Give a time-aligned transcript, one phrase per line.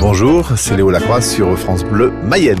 [0.00, 2.58] Bonjour, c'est Léo Lacroix sur France Bleu Mayenne.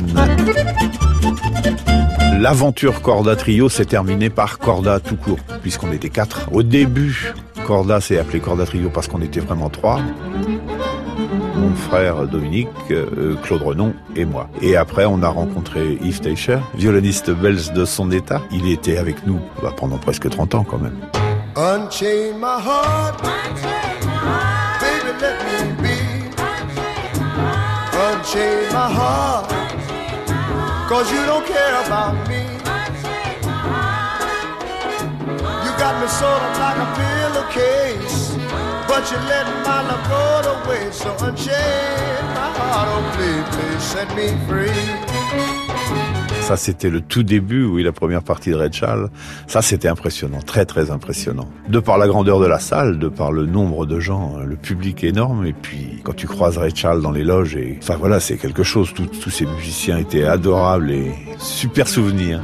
[2.38, 6.48] L'aventure Corda Trio s'est terminée par Corda tout court, puisqu'on était quatre.
[6.52, 7.32] Au début,
[7.66, 10.00] Corda s'est appelé Corda Trio parce qu'on était vraiment trois.
[11.56, 14.48] Mon frère Dominique, euh, Claude Renon et moi.
[14.62, 18.40] Et après, on a rencontré Yves Teicher, violoniste belge de son état.
[18.52, 20.96] Il était avec nous bah, pendant presque 30 ans quand même.
[21.56, 23.20] Unchain my heart.
[24.80, 25.87] Baby, let me be.
[28.30, 29.48] Unchain my heart.
[30.86, 32.42] Cause you don't care about me.
[35.64, 38.36] You got me sort of like a pillowcase.
[38.86, 40.90] But you let my love go away.
[40.90, 42.88] So unchain my heart.
[42.92, 45.08] Oh, please, please set me free.
[46.48, 48.74] Ça, c'était le tout début, oui, la première partie de Red.
[49.48, 51.46] Ça, c'était impressionnant, très très impressionnant.
[51.68, 55.04] De par la grandeur de la salle, de par le nombre de gens, le public
[55.04, 56.72] énorme, et puis quand tu croises Red
[57.02, 58.94] dans les loges, enfin voilà, c'est quelque chose.
[58.94, 62.40] tous ces musiciens étaient adorables et super souvenirs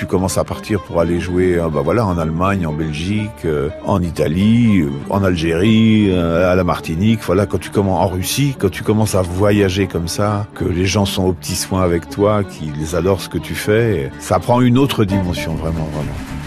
[0.00, 3.68] tu commences à partir pour aller jouer euh, bah voilà, en Allemagne, en Belgique, euh,
[3.84, 8.70] en Italie, euh, en Algérie, à la Martinique, voilà, quand tu commences en Russie, quand
[8.70, 12.44] tu commences à voyager comme ça, que les gens sont aux petits soins avec toi,
[12.44, 16.39] qu'ils adorent ce que tu fais, ça prend une autre dimension, vraiment, vraiment.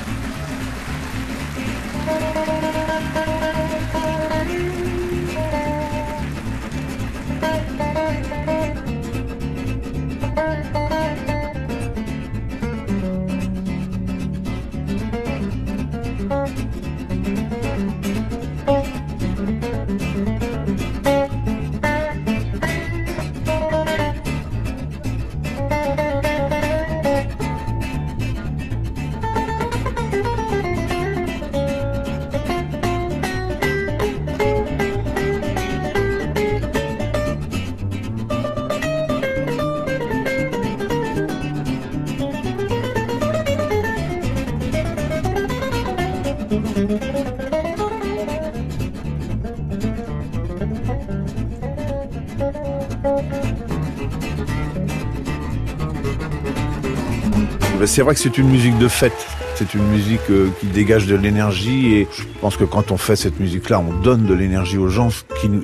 [57.93, 59.27] C'est vrai que c'est une musique de fête.
[59.53, 63.15] C'est une musique euh, qui dégage de l'énergie et je pense que quand on fait
[63.15, 65.09] cette musique-là, on donne de l'énergie aux gens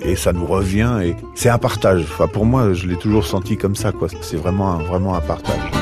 [0.04, 2.06] et ça nous revient et c'est un partage.
[2.32, 3.92] Pour moi, je l'ai toujours senti comme ça.
[4.22, 5.79] C'est vraiment un partage.